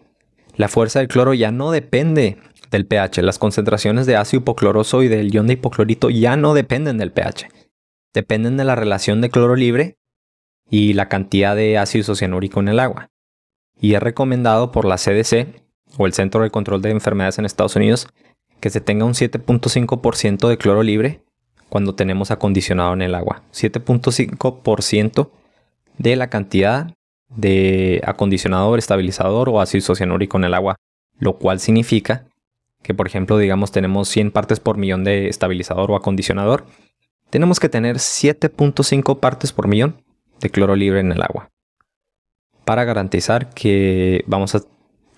La 0.56 0.68
fuerza 0.68 1.00
del 1.00 1.08
cloro 1.08 1.34
ya 1.34 1.50
no 1.50 1.72
depende 1.72 2.38
del 2.70 2.86
pH. 2.86 3.24
Las 3.24 3.40
concentraciones 3.40 4.06
de 4.06 4.16
ácido 4.16 4.42
hipocloroso 4.42 5.02
y 5.02 5.08
del 5.08 5.34
ion 5.34 5.48
de 5.48 5.54
hipoclorito 5.54 6.12
ya 6.12 6.38
no 6.38 6.54
dependen 6.54 7.00
del 7.00 7.12
pH. 7.12 7.50
Dependen 8.14 8.58
de 8.58 8.66
la 8.66 8.76
relación 8.76 9.22
de 9.22 9.32
cloro 9.32 9.56
libre 9.56 9.98
y 10.70 10.94
la 10.94 11.10
cantidad 11.10 11.56
de 11.56 11.80
ácido 11.80 12.02
isocianúrico 12.02 12.60
en 12.60 12.68
el 12.68 12.80
agua. 12.80 13.10
y 13.82 13.96
es 13.96 14.04
recomendado 14.04 14.72
por 14.72 14.86
la 14.86 14.98
CDC 14.98 15.65
o 15.98 16.06
el 16.06 16.14
Centro 16.14 16.42
de 16.44 16.52
Control 16.52 16.82
de 16.82 16.92
Enfermedades 16.92 17.40
en 17.40 17.46
Estados 17.46 17.76
Unidos 17.76 18.08
que 18.60 18.70
se 18.70 18.82
tenga 18.82 19.06
un 19.06 19.14
7.5% 19.14 20.48
de 20.48 20.58
cloro 20.58 20.84
libre 20.84 21.22
cuando 21.70 21.96
tenemos 21.96 22.32
acondicionado 22.32 22.94
en 22.94 23.02
el 23.02 23.16
agua. 23.16 23.44
7.5% 23.54 25.30
de 25.98 26.16
la 26.16 26.30
cantidad 26.30 26.94
de 27.30 28.02
acondicionador, 28.06 28.80
estabilizador 28.80 29.50
o 29.50 29.62
ácido 29.62 29.96
cianúrico 29.96 30.38
en 30.38 30.46
el 30.46 30.54
agua, 30.54 30.78
lo 31.20 31.38
cual 31.38 31.60
significa 31.60 32.26
que 32.82 32.94
por 32.94 33.08
ejemplo 33.08 33.38
digamos 33.38 33.72
tenemos 33.72 34.10
100 34.10 34.32
partes 34.32 34.60
por 34.60 34.78
millón 34.78 35.04
de 35.04 35.28
estabilizador 35.28 35.92
o 35.92 35.96
acondicionador, 35.96 36.66
tenemos 37.30 37.60
que 37.60 37.70
tener 37.70 37.98
7.5 37.98 39.20
partes 39.20 39.52
por 39.52 39.68
millón 39.68 40.04
de 40.40 40.50
cloro 40.50 40.76
libre 40.76 41.00
en 41.00 41.12
el 41.12 41.22
agua 41.22 41.50
para 42.64 42.84
garantizar 42.84 43.50
que 43.54 44.24
vamos 44.28 44.56
a 44.56 44.62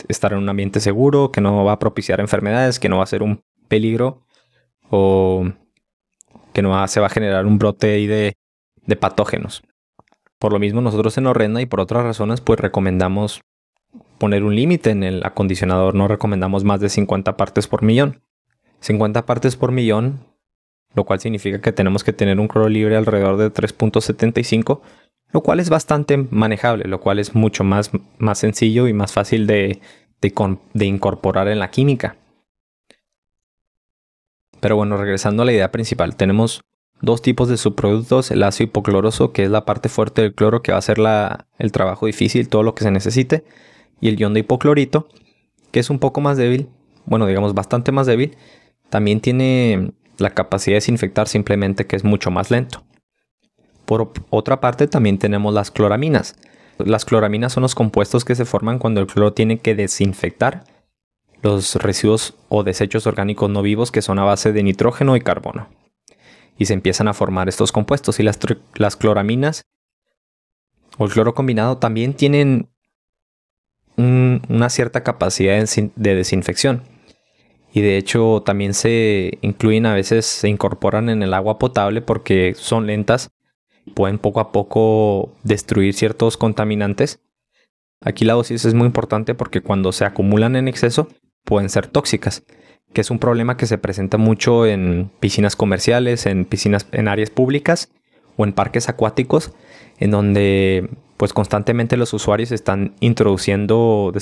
estar 0.08 0.34
en 0.34 0.39
un 0.39 0.50
ambiente 0.50 0.80
seguro, 0.80 1.32
que 1.32 1.42
no 1.42 1.63
va 1.66 1.74
a 1.74 1.80
propiciar 1.80 2.20
enfermedades, 2.20 2.80
que 2.80 2.89
no 2.89 2.98
va 2.98 3.04
a 3.04 3.08
ser 3.08 3.24
un 3.24 3.44
peligro 3.68 4.25
o 4.89 5.46
que 6.54 6.62
no 6.62 6.88
se 6.88 7.00
va 7.00 7.08
a 7.08 7.12
generar 7.12 7.46
un 7.46 7.58
brote 7.60 7.88
de, 7.88 8.34
de 8.86 8.96
patógenos. 8.96 9.63
Por 10.39 10.54
lo 10.54 10.60
mismo 10.60 10.82
nosotros 10.82 11.18
en 11.18 11.27
Horrenda 11.27 11.62
y 11.62 11.66
por 11.66 11.80
otras 11.80 12.04
razones 12.04 12.42
pues 12.42 12.60
recomendamos 12.60 13.42
poner 14.18 14.44
un 14.44 14.56
límite 14.56 14.92
en 14.92 15.04
el 15.04 15.24
acondicionador, 15.25 15.96
no 15.96 16.08
recomendamos 16.08 16.63
más 16.63 16.80
de 16.80 16.89
50 16.89 17.38
partes 17.38 17.68
por 17.68 17.84
millón. 17.84 18.22
50 18.80 19.25
partes 19.25 19.56
por 19.56 19.72
millón, 19.72 20.20
lo 20.94 21.06
cual 21.06 21.20
significa 21.20 21.62
que 21.62 21.72
tenemos 21.72 22.04
que 22.04 22.13
tener 22.13 22.39
un 22.39 22.48
cloro 22.48 22.70
libre 22.70 22.96
alrededor 22.96 23.38
de 23.38 23.51
3.75, 23.51 24.82
lo 25.31 25.41
cual 25.41 25.60
es 25.60 25.69
bastante 25.69 26.17
manejable, 26.17 26.86
lo 26.86 27.00
cual 27.00 27.19
es 27.19 27.36
mucho 27.36 27.63
más, 27.63 27.91
más 28.17 28.39
sencillo 28.39 28.88
y 28.88 28.93
más 28.93 29.12
fácil 29.13 29.48
de, 29.48 29.81
de 30.22 30.86
incorporar 30.86 31.48
en 31.48 31.60
la 31.60 31.69
química. 31.69 32.17
Pero 34.60 34.75
bueno, 34.75 34.98
regresando 34.98 35.43
a 35.43 35.46
la 35.46 35.53
idea 35.53 35.72
principal, 35.72 36.15
tenemos 36.15 36.62
dos 37.01 37.22
tipos 37.22 37.48
de 37.48 37.57
subproductos, 37.57 38.31
el 38.31 38.43
ácido 38.43 38.69
hipocloroso, 38.69 39.31
que 39.31 39.43
es 39.43 39.51
la 39.51 39.65
parte 39.65 39.89
fuerte 39.89 40.24
del 40.24 40.34
cloro 40.34 40.62
que 40.62 40.72
va 40.72 40.77
a 40.77 40.79
hacer 40.79 40.98
el 41.60 41.72
trabajo 41.72 42.07
difícil, 42.07 42.50
todo 42.50 42.63
lo 42.63 42.74
que 42.74 42.84
se 42.84 42.91
necesite, 42.91 43.43
y 44.01 44.10
el 44.10 44.17
ion 44.19 44.34
de 44.34 44.41
hipoclorito, 44.41 45.07
que 45.72 45.79
es 45.79 45.89
un 45.89 46.00
poco 46.00 46.22
más 46.22 46.38
débil, 46.38 46.69
bueno, 47.05 47.27
digamos 47.27 47.53
bastante 47.53 47.91
más 47.91 48.07
débil, 48.07 48.36
también 48.89 49.22
tiene 49.22 49.91
la 50.17 50.31
capacidad 50.31 50.74
de 50.74 50.77
desinfectar 50.77 51.27
simplemente 51.27 51.86
que 51.86 51.96
es 51.96 52.03
mucho 52.03 52.31
más 52.31 52.50
lento. 52.50 52.84
Por 53.88 54.12
otra 54.32 54.60
parte, 54.60 54.86
también 54.88 55.17
tenemos 55.17 55.53
las 55.53 55.72
cloraminas. 55.72 56.36
Las 56.77 57.06
cloraminas 57.06 57.53
son 57.53 57.63
los 57.63 57.74
compuestos 57.74 58.25
que 58.25 58.36
se 58.36 58.44
forman 58.44 58.79
cuando 58.79 59.00
el 59.00 59.08
cloro 59.08 59.32
tiene 59.32 59.60
que 59.60 59.75
desinfectar 59.75 60.65
los 61.41 61.75
residuos 61.75 62.36
o 62.50 62.65
desechos 62.65 63.08
orgánicos 63.08 63.50
no 63.50 63.62
vivos 63.62 63.89
que 63.89 64.01
son 64.01 64.20
a 64.20 64.25
base 64.25 64.51
de 64.51 64.62
nitrógeno 64.62 65.15
y 65.15 65.22
carbono. 65.22 65.70
Y 66.58 66.65
se 66.65 66.74
empiezan 66.74 67.08
a 67.08 67.13
formar 67.13 67.48
estos 67.48 67.72
compuestos. 67.72 68.20
Y 68.20 68.24
las, 68.24 68.38
cloraminas 68.98 69.62
o 70.98 71.06
el 71.06 71.12
cloro 71.12 71.34
combinado 71.34 71.77
también 71.77 72.13
tienen 72.13 72.67
una 73.96 74.70
cierta 74.70 75.01
capacidad 75.01 75.65
de 75.96 76.15
desinfección. 76.15 76.84
Y 77.72 77.79
de 77.79 77.96
hecho 77.96 78.44
también 78.46 78.74
se 78.74 79.38
incluyen 79.41 79.86
a 79.86 79.94
veces, 79.94 80.25
se 80.25 80.50
incorporan 80.50 81.08
en 81.08 81.24
el 81.24 81.34
agua 81.34 81.58
potable 81.58 82.01
porque 82.01 82.53
son 82.53 82.86
lentas. 82.86 83.32
Pueden 83.94 84.20
poco 84.20 84.39
a 84.39 84.51
poco 84.51 85.34
destruir 85.44 85.94
ciertos 85.94 86.38
contaminantes. 86.38 87.20
Aquí 88.01 88.25
la 88.25 88.34
dosis 88.34 88.65
es 88.65 88.74
muy 88.74 88.86
importante 88.86 89.34
porque 89.34 89.62
cuando 89.62 89.91
se 89.91 90.06
acumulan 90.06 90.56
en 90.56 90.67
exceso 90.67 91.08
pueden 91.44 91.70
ser 91.70 91.88
tóxicas, 91.88 92.44
que 92.94 93.01
es 93.01 93.10
un 93.10 93.20
problema 93.20 93.58
que 93.58 93.65
se 93.65 93.77
presenta 93.77 94.17
mucho 94.17 94.65
en 94.65 95.10
piscinas 95.20 95.56
comerciales, 95.56 96.25
en 96.25 96.46
piscinas 96.46 96.88
en 96.91 97.08
áreas 97.08 97.29
públicas 97.29 97.89
o 98.36 98.44
en 98.44 98.53
parques 98.53 98.89
acuáticos, 98.89 99.51
en 99.98 100.12
donde 100.12 100.89
pues 101.17 101.34
constantemente 101.34 101.98
los 101.98 102.13
usuarios 102.13 102.51
están 102.51 102.94
introduciendo 103.00 104.13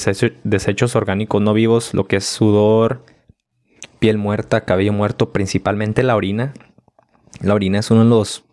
desechos 0.43 0.95
orgánicos 0.95 1.41
no 1.41 1.53
vivos, 1.53 1.93
lo 1.93 2.07
que 2.07 2.15
es 2.17 2.25
sudor, 2.25 3.03
piel 3.99 4.17
muerta, 4.17 4.61
cabello 4.61 4.93
muerto, 4.93 5.33
principalmente 5.33 6.03
la 6.03 6.15
orina. 6.15 6.53
La 7.41 7.53
orina 7.53 7.79
es 7.79 7.91
uno 7.91 8.03
de 8.03 8.09
los 8.09 8.45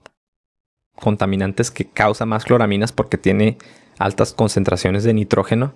contaminantes 1.03 1.71
que 1.71 1.91
causa 1.91 2.25
más 2.25 2.45
cloraminas 2.45 2.93
porque 2.93 3.19
tiene 3.19 3.59
altas 3.99 4.33
concentraciones 4.33 5.05
de 5.05 5.13
nitrógeno 5.13 5.75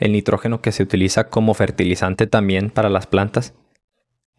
el 0.00 0.12
nitrógeno 0.12 0.62
que 0.62 0.72
se 0.72 0.82
utiliza 0.82 1.28
como 1.28 1.54
fertilizante 1.54 2.26
también 2.26 2.70
para 2.70 2.88
las 2.88 3.06
plantas, 3.06 3.54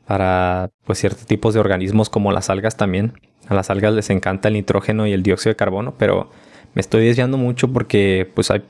para 0.06 0.72
pues 0.86 1.00
ciertos 1.00 1.27
tipos 1.27 1.53
de 1.53 1.60
organismos 1.60 2.10
como 2.10 2.32
las 2.32 2.50
algas 2.50 2.75
también. 2.75 3.13
A 3.48 3.53
las 3.53 3.70
algas 3.70 3.94
les 3.94 4.10
encanta 4.10 4.48
el 4.48 4.56
nitrógeno 4.56 5.06
y 5.06 5.13
el 5.13 5.24
dióxido 5.24 5.51
de 5.51 5.58
carbono, 5.58 5.94
pero 5.98 6.32
me 6.74 6.82
estoy 6.82 7.06
desviando 7.06 7.38
mucho 7.38 7.72
porque 7.72 8.30
pues 8.34 8.50
hay 8.50 8.63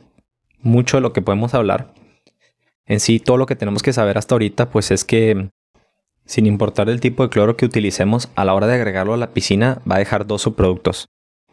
mucho 0.62 0.98
de 0.98 1.01
lo 1.01 1.13
que 1.13 1.21
podemos 1.21 1.53
hablar. 1.53 1.93
En 2.86 3.00
sí, 3.00 3.19
todo 3.19 3.38
lo 3.38 3.45
que 3.45 3.55
tenemos 3.55 3.83
que 3.83 3.93
saber 3.93 4.17
hasta 4.17 4.36
ahorita 4.36 4.69
pues 4.69 4.91
es 4.91 5.05
que 5.05 5.50
sin 6.25 6.45
importar 6.45 6.89
el 6.89 7.00
tipo 7.00 7.24
de 7.24 7.29
cloro 7.29 7.55
que 7.55 7.65
utilicemos, 7.65 8.29
a 8.36 8.43
la 8.43 8.53
hora 8.53 8.67
de 8.67 8.75
agregarlo 8.75 9.13
a 9.13 9.17
la 9.17 9.33
piscina 9.33 9.81
va 9.89 9.95
a 9.95 10.00
dejar 10.00 10.27
dos 10.27 10.41
subproductos. 10.41 11.07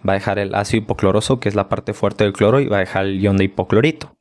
Va 0.07 0.12
a 0.12 0.17
dejar 0.17 0.38
el 0.38 0.55
ácido 0.55 0.83
hipocloroso, 0.83 1.40
que 1.40 1.49
es 1.49 1.55
la 1.55 1.69
parte 1.69 1.95
fuerte 1.95 2.25
del 2.25 2.33
cloro, 2.33 2.61
y 2.61 2.67
va 2.67 2.76
a 2.76 2.81
dejar 2.81 3.07
el 3.07 3.21
ion 3.21 3.37
de 3.37 3.45
hipoclorito. 3.45 4.17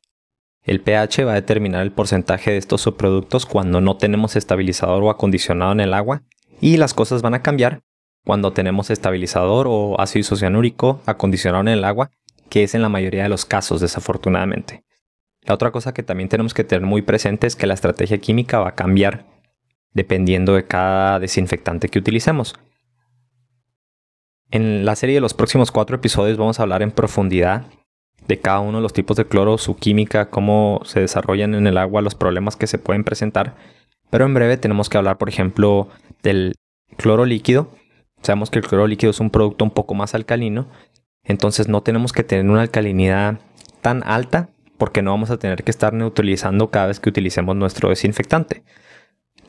El 0.64 0.82
pH 0.82 1.24
va 1.24 1.32
a 1.32 1.36
determinar 1.36 1.82
el 1.82 1.94
porcentaje 1.94 2.52
de 2.52 2.58
estos 2.58 2.82
subproductos 2.82 3.46
cuando 3.46 3.80
no 3.80 3.96
tenemos 3.96 4.36
estabilizador 4.36 5.02
o 5.02 5.10
acondicionado 5.10 5.72
en 5.72 5.80
el 5.80 5.94
agua 5.94 6.24
y 6.60 6.76
las 6.76 6.94
cosas 6.94 7.22
van 7.22 7.36
a 7.36 7.42
cambiar 7.42 7.84
cuando 8.26 8.52
tenemos 8.52 8.90
estabilizador 8.90 9.68
o 9.70 10.00
ácido 10.02 10.20
isocianúrico 10.20 11.00
acondicionado 11.06 11.62
en 11.62 11.70
el 11.70 11.86
agua, 11.86 12.12
que 12.50 12.64
es 12.64 12.76
en 12.76 12.82
la 12.82 12.90
mayoría 12.90 13.24
de 13.24 13.30
los 13.30 13.46
casos 13.46 13.80
desafortunadamente. 13.80 14.84
La 15.44 15.54
otra 15.54 15.72
cosa 15.72 15.94
que 15.94 16.04
también 16.04 16.28
tenemos 16.28 16.54
que 16.54 16.66
tener 16.66 16.86
muy 16.86 17.02
presente 17.02 17.48
es 17.48 17.56
que 17.56 17.68
la 17.68 17.74
estrategia 17.74 18.18
química 18.18 18.60
va 18.60 18.70
a 18.70 18.76
cambiar 18.76 19.26
dependiendo 19.94 20.54
de 20.54 20.66
cada 20.66 21.20
desinfectante 21.20 21.88
que 21.88 22.00
utilicemos. 22.00 22.56
En 24.50 24.86
la 24.86 24.96
serie 24.96 25.16
de 25.16 25.22
los 25.22 25.34
próximos 25.34 25.72
cuatro 25.72 25.98
episodios 25.98 26.38
vamos 26.38 26.60
a 26.60 26.64
hablar 26.64 26.82
en 26.82 26.92
profundidad 26.92 27.66
de 28.28 28.40
cada 28.40 28.60
uno 28.60 28.78
de 28.78 28.82
los 28.82 28.94
tipos 28.94 29.18
de 29.18 29.26
cloro, 29.26 29.58
su 29.58 29.76
química, 29.76 30.30
cómo 30.30 30.82
se 30.86 31.02
desarrollan 31.02 31.54
en 31.54 31.68
el 31.68 31.78
agua, 31.78 32.02
los 32.02 32.16
problemas 32.16 32.56
que 32.56 32.68
se 32.68 32.78
pueden 32.78 33.04
presentar. 33.04 33.56
Pero 34.10 34.26
en 34.26 34.34
breve 34.34 34.58
tenemos 34.58 34.90
que 34.90 34.98
hablar, 34.98 35.18
por 35.18 35.28
ejemplo, 35.28 35.90
del 36.24 36.56
cloro 36.96 37.26
líquido. 37.26 37.72
Sabemos 38.22 38.50
que 38.50 38.60
el 38.60 38.66
cloro 38.66 38.88
líquido 38.88 39.12
es 39.12 39.20
un 39.20 39.30
producto 39.30 39.66
un 39.66 39.72
poco 39.72 39.94
más 39.96 40.16
alcalino, 40.16 40.68
entonces 41.24 41.68
no 41.68 41.84
tenemos 41.84 42.14
que 42.14 42.24
tener 42.24 42.50
una 42.50 42.62
alcalinidad 42.62 43.40
tan 43.82 44.02
alta 44.06 44.50
porque 44.78 45.02
no 45.02 45.12
vamos 45.12 45.30
a 45.30 45.38
tener 45.38 45.64
que 45.64 45.72
estar 45.72 45.94
neutralizando 45.94 46.70
cada 46.70 46.88
vez 46.88 47.00
que 47.00 47.10
utilicemos 47.10 47.56
nuestro 47.56 47.90
desinfectante. 47.90 48.64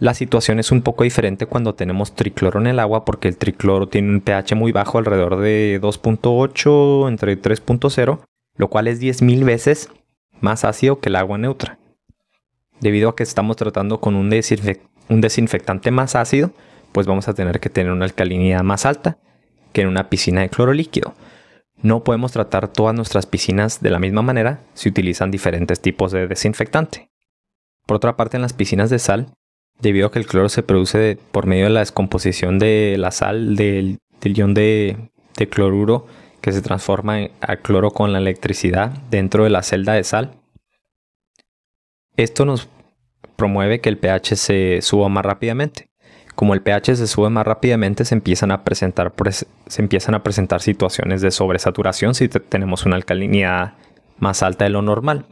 La 0.01 0.15
situación 0.15 0.61
es 0.61 0.71
un 0.71 0.83
poco 0.83 1.05
diferente 1.05 1.47
cuando 1.47 1.75
tenemos 1.75 2.15
tricloro 2.15 2.61
en 2.61 2.69
el 2.69 2.79
agua 2.79 3.05
porque 3.05 3.29
el 3.29 3.37
tricloro 3.37 3.89
tiene 3.89 4.11
un 4.11 4.21
pH 4.21 4.55
muy 4.55 4.71
bajo, 4.71 4.99
alrededor 4.99 5.39
de 5.39 5.81
2.8 5.83 7.09
entre 7.09 7.41
3.0 7.41 8.21
lo 8.59 8.69
cual 8.69 8.89
es 8.89 9.01
10.000 9.01 9.45
veces 9.45 9.89
más 10.41 10.65
ácido 10.65 11.01
que 11.01 11.09
el 11.09 11.17
agua 11.17 11.39
neutra. 11.39 11.79
Debido 12.81 13.09
a 13.09 13.17
que 13.17 13.23
estamos 13.23 13.57
tratando 13.57 14.01
con 14.01 14.15
un, 14.15 14.31
un 15.09 15.21
desinfectante 15.21 15.91
más 15.91 16.15
ácido, 16.15 16.53
pues 16.93 17.07
vamos 17.07 17.29
a 17.29 17.35
tener 17.35 17.61
que 17.61 17.71
tener 17.71 17.93
una 17.93 18.05
alcalinidad 18.05 18.63
más 18.63 18.85
alta 18.85 19.19
que 19.73 19.83
en 19.83 19.89
una 19.89 20.11
piscina 20.11 20.43
de 20.43 20.51
cloro 20.51 20.73
líquido. 20.73 21.15
No 21.81 22.03
podemos 22.03 22.33
tratar 22.33 22.69
todas 22.69 22.95
nuestras 22.95 23.27
piscinas 23.27 23.81
de 23.81 23.91
la 23.91 24.01
misma 24.01 24.23
manera 24.23 24.61
si 24.75 24.89
utilizan 24.89 25.31
diferentes 25.31 25.81
tipos 25.81 26.11
de 26.13 26.27
desinfectante. 26.27 27.11
Por 27.87 27.97
otra 27.97 28.17
parte, 28.17 28.37
en 28.37 28.43
las 28.43 28.53
piscinas 28.53 28.91
de 28.91 28.99
sal, 28.99 29.33
debido 29.81 30.09
a 30.09 30.13
que 30.13 30.19
el 30.19 30.27
cloro 30.27 30.49
se 30.49 30.63
produce 30.63 31.19
por 31.33 31.47
medio 31.47 31.65
de 31.65 31.71
la 31.71 31.81
descomposición 31.81 32.59
de 32.59 32.97
la 32.99 33.11
sal 33.11 33.57
del, 33.57 33.99
ion 34.23 34.55
de, 34.55 35.11
cloruro 35.51 36.07
que 36.41 36.53
se 36.53 36.63
transforma 36.63 37.21
en, 37.21 37.31
a 37.41 37.57
cloro 37.57 37.91
con 37.91 38.13
la 38.13 38.19
electricidad 38.19 38.91
dentro 39.11 39.45
de 39.45 39.51
la 39.51 39.63
celda 39.63 39.95
de 39.95 40.05
sal. 40.05 40.33
Esto 42.17 42.45
nos 42.45 42.69
promueve 43.37 43.81
que 43.81 43.89
el 43.89 43.99
pH 43.99 44.37
se 44.37 44.83
suba 44.83 45.09
más 45.09 45.25
rápidamente. 45.25 45.89
Como 46.35 46.55
el 46.55 46.63
pH 46.63 46.97
se 46.97 47.07
sube 47.07 47.31
más 47.31 47.47
rápidamente, 47.47 48.05
se 48.05 48.15
empiezan 48.15 48.51
a 48.51 48.63
presentar, 48.65 49.13
se 49.31 49.83
empiezan 49.83 50.15
a 50.15 50.23
presentar 50.23 50.61
situaciones 50.61 51.21
de 51.21 51.31
sobresaturación 51.31 52.15
si 52.15 52.29
tenemos 52.29 52.87
una 52.87 52.97
alcalinidad 52.97 53.75
más 54.19 54.43
alta 54.43 54.65
de 54.65 54.71
lo 54.71 54.83
normal. 54.83 55.27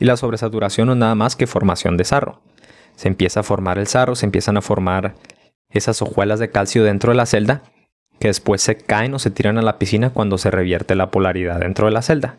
Y 0.00 0.04
la 0.04 0.16
sobresaturación 0.16 0.86
no 0.86 0.92
es 0.92 0.98
nada 0.98 1.14
más 1.14 1.36
que 1.36 1.46
formación 1.46 1.96
de 1.96 2.04
sarro. 2.04 2.40
Se 2.98 3.06
empieza 3.06 3.40
a 3.40 3.42
formar 3.44 3.78
el 3.78 3.86
sarro, 3.86 4.16
se 4.16 4.26
empiezan 4.26 4.56
a 4.56 4.60
formar 4.60 5.14
esas 5.70 6.02
hojuelas 6.02 6.40
de 6.40 6.50
calcio 6.50 6.82
dentro 6.82 7.12
de 7.12 7.16
la 7.16 7.26
celda 7.26 7.62
que 8.18 8.26
después 8.26 8.60
se 8.60 8.76
caen 8.76 9.14
o 9.14 9.20
se 9.20 9.30
tiran 9.30 9.56
a 9.56 9.62
la 9.62 9.78
piscina 9.78 10.10
cuando 10.10 10.36
se 10.36 10.50
revierte 10.50 10.96
la 10.96 11.12
polaridad 11.12 11.60
dentro 11.60 11.86
de 11.86 11.92
la 11.92 12.02
celda. 12.02 12.38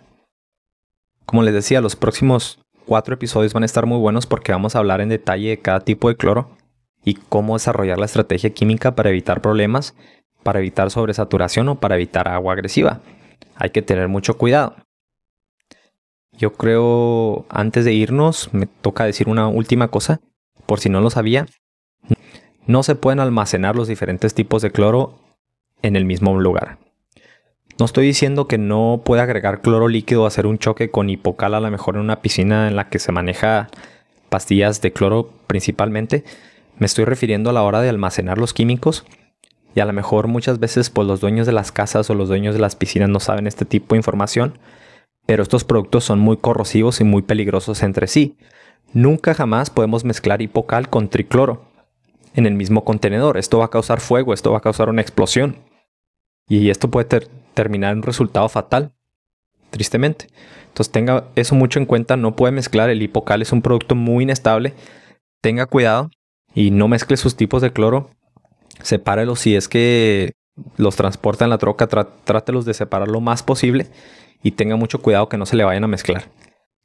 Como 1.25 1.43
les 1.43 1.53
decía, 1.53 1.79
los 1.79 1.95
próximos 1.95 2.59
cuatro 2.85 3.13
episodios 3.13 3.53
van 3.53 3.63
a 3.63 3.67
estar 3.67 3.85
muy 3.85 3.99
buenos 3.99 4.27
porque 4.27 4.51
vamos 4.51 4.75
a 4.75 4.79
hablar 4.79 4.99
en 4.99 5.07
detalle 5.07 5.47
de 5.47 5.61
cada 5.61 5.79
tipo 5.79 6.09
de 6.09 6.17
cloro 6.17 6.49
y 7.05 7.13
cómo 7.13 7.53
desarrollar 7.53 7.97
la 7.97 8.07
estrategia 8.07 8.49
química 8.49 8.95
para 8.95 9.11
evitar 9.11 9.41
problemas, 9.41 9.95
para 10.43 10.59
evitar 10.59 10.91
sobresaturación 10.91 11.69
o 11.69 11.79
para 11.79 11.95
evitar 11.95 12.27
agua 12.27 12.51
agresiva. 12.51 12.99
Hay 13.55 13.69
que 13.69 13.81
tener 13.81 14.09
mucho 14.09 14.37
cuidado. 14.37 14.75
Yo 16.33 16.51
creo, 16.51 17.45
antes 17.47 17.85
de 17.85 17.93
irnos, 17.93 18.53
me 18.53 18.65
toca 18.65 19.05
decir 19.05 19.29
una 19.29 19.47
última 19.47 19.87
cosa, 19.87 20.19
por 20.69 20.79
si 20.79 20.87
no 20.87 21.01
lo 21.01 21.09
sabía. 21.09 21.47
No 22.67 22.83
se 22.83 22.93
pueden 22.93 23.19
almacenar 23.19 23.75
los 23.75 23.87
diferentes 23.87 24.35
tipos 24.35 24.61
de 24.61 24.69
cloro 24.69 25.17
en 25.81 25.95
el 25.95 26.05
mismo 26.05 26.39
lugar. 26.39 26.77
No 27.79 27.85
estoy 27.85 28.05
diciendo 28.05 28.47
que 28.47 28.59
no 28.59 29.01
pueda 29.03 29.23
agregar 29.23 29.61
cloro 29.61 29.87
líquido 29.87 30.21
o 30.21 30.25
hacer 30.27 30.45
un 30.45 30.59
choque 30.59 30.91
con 30.91 31.09
hipocal 31.09 31.55
a 31.55 31.59
lo 31.59 31.71
mejor 31.71 31.95
en 31.95 32.01
una 32.01 32.21
piscina 32.21 32.67
en 32.67 32.75
la 32.75 32.87
que 32.89 32.99
se 32.99 33.11
maneja 33.11 33.69
pastillas 34.29 34.79
de 34.81 34.93
cloro 34.93 35.31
principalmente. 35.47 36.23
Me 36.77 36.85
estoy 36.85 37.05
refiriendo 37.05 37.49
a 37.49 37.53
la 37.53 37.63
hora 37.63 37.81
de 37.81 37.89
almacenar 37.89 38.37
los 38.37 38.53
químicos. 38.53 39.05
Y 39.73 39.79
a 39.79 39.85
lo 39.85 39.93
mejor 39.93 40.27
muchas 40.27 40.59
veces 40.59 40.91
pues 40.91 41.07
los 41.07 41.19
dueños 41.19 41.47
de 41.47 41.53
las 41.53 41.71
casas 41.71 42.11
o 42.11 42.13
los 42.13 42.29
dueños 42.29 42.53
de 42.53 42.61
las 42.61 42.75
piscinas 42.75 43.09
no 43.09 43.19
saben 43.19 43.47
este 43.47 43.65
tipo 43.65 43.95
de 43.95 43.99
información. 43.99 44.59
Pero 45.25 45.41
estos 45.41 45.63
productos 45.63 46.03
son 46.03 46.19
muy 46.19 46.37
corrosivos 46.37 47.01
y 47.01 47.05
muy 47.05 47.23
peligrosos 47.23 47.81
entre 47.81 48.05
sí. 48.05 48.37
Nunca 48.93 49.33
jamás 49.33 49.69
podemos 49.69 50.03
mezclar 50.03 50.41
hipocal 50.41 50.89
con 50.89 51.09
tricloro 51.09 51.65
en 52.33 52.45
el 52.45 52.53
mismo 52.53 52.83
contenedor. 52.83 53.37
Esto 53.37 53.59
va 53.59 53.65
a 53.65 53.69
causar 53.69 53.99
fuego, 53.99 54.33
esto 54.33 54.51
va 54.51 54.59
a 54.59 54.61
causar 54.61 54.89
una 54.89 55.01
explosión. 55.01 55.57
Y 56.47 56.69
esto 56.69 56.89
puede 56.89 57.27
terminar 57.53 57.91
en 57.91 57.99
un 57.99 58.03
resultado 58.03 58.49
fatal, 58.49 58.93
tristemente. 59.69 60.27
Entonces 60.67 60.91
tenga 60.91 61.25
eso 61.35 61.55
mucho 61.55 61.79
en 61.79 61.85
cuenta, 61.85 62.17
no 62.17 62.35
puede 62.35 62.51
mezclar, 62.51 62.89
el 62.89 63.01
hipocal 63.01 63.41
es 63.41 63.51
un 63.51 63.61
producto 63.61 63.95
muy 63.95 64.23
inestable, 64.23 64.73
tenga 65.41 65.65
cuidado 65.65 66.09
y 66.55 66.71
no 66.71 66.87
mezcle 66.87 67.17
sus 67.17 67.35
tipos 67.35 67.61
de 67.61 67.71
cloro, 67.71 68.09
sepárelos 68.81 69.39
si 69.39 69.55
es 69.55 69.67
que 69.67 70.33
los 70.77 70.95
transporta 70.95 71.43
en 71.43 71.49
la 71.49 71.57
troca, 71.57 71.87
trátelos 71.87 72.65
de 72.65 72.73
separar 72.73 73.07
lo 73.07 73.21
más 73.21 73.43
posible 73.43 73.87
y 74.41 74.51
tenga 74.51 74.75
mucho 74.75 75.01
cuidado 75.01 75.29
que 75.29 75.37
no 75.37 75.45
se 75.45 75.55
le 75.55 75.63
vayan 75.63 75.83
a 75.83 75.87
mezclar. 75.87 76.23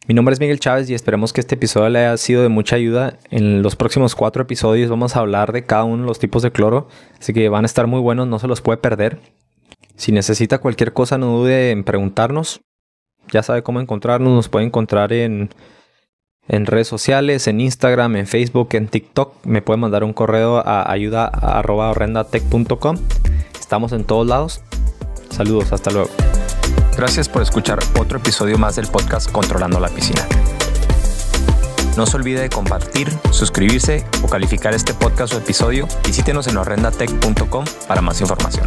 Mi 0.07 0.15
nombre 0.15 0.35
es 0.35 0.41
Miguel 0.41 0.61
Chávez 0.61 0.91
y 0.91 0.95
esperemos 0.95 1.33
que 1.33 1.41
este 1.41 1.55
episodio 1.55 1.89
le 1.89 2.01
haya 2.01 2.19
sido 2.19 2.43
de 2.43 2.51
mucha 2.51 2.77
ayuda. 2.77 3.17
En 3.31 3.63
los 3.63 3.75
próximos 3.75 4.15
cuatro 4.15 4.43
episodios 4.43 4.91
vamos 4.91 5.17
a 5.17 5.21
hablar 5.21 5.51
de 5.53 5.65
cada 5.65 5.85
uno 5.85 6.03
de 6.03 6.09
los 6.09 6.19
tipos 6.19 6.43
de 6.43 6.53
cloro, 6.53 6.89
así 7.19 7.33
que 7.33 7.49
van 7.49 7.65
a 7.65 7.67
estar 7.67 7.87
muy 7.87 8.01
buenos, 8.01 8.29
no 8.29 8.39
se 8.39 8.47
los 8.47 8.61
puede 8.61 8.77
perder. 8.77 9.19
Si 9.97 10.13
necesita 10.13 10.59
cualquier 10.59 10.93
cosa, 10.93 11.17
no 11.17 11.39
dude 11.39 11.71
en 11.71 11.85
preguntarnos. 11.85 12.61
Ya 13.31 13.43
sabe 13.43 13.63
cómo 13.63 13.81
encontrarnos. 13.81 14.31
Nos 14.33 14.51
puede 14.51 14.67
encontrar 14.67 15.11
en, 15.13 15.51
en 16.49 16.67
redes 16.67 16.89
sociales, 16.89 17.47
en 17.47 17.61
Instagram, 17.61 18.17
en 18.17 18.27
Facebook, 18.27 18.71
en 18.73 18.89
TikTok. 18.89 19.47
Me 19.47 19.63
puede 19.63 19.79
mandar 19.79 20.03
un 20.05 20.13
correo 20.13 20.59
a 20.59 20.91
ayuda.horrendatech.com. 20.91 22.99
Estamos 23.59 23.93
en 23.93 24.05
todos 24.05 24.27
lados. 24.27 24.61
Saludos, 25.31 25.73
hasta 25.73 25.91
luego. 25.91 26.11
Gracias 26.97 27.29
por 27.29 27.43
escuchar 27.43 27.79
otro 27.99 28.19
episodio 28.19 28.57
más 28.57 28.77
del 28.77 28.87
podcast 28.87 29.31
Controlando 29.31 29.81
la 29.81 29.89
Piscina. 29.89 30.27
No 31.97 32.07
se 32.07 32.17
olvide 32.17 32.41
de 32.41 32.49
compartir, 32.49 33.09
suscribirse 33.31 34.05
o 34.23 34.29
calificar 34.29 34.75
este 34.75 34.95
podcast 34.95 35.35
o 35.35 35.39
episodio. 35.39 35.89
Visítenos 36.07 36.47
en 36.47 36.57
horrendatech.com 36.57 37.65
para 37.89 38.01
más 38.01 38.21
información. 38.21 38.67